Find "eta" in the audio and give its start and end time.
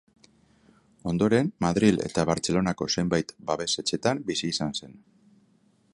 2.07-2.25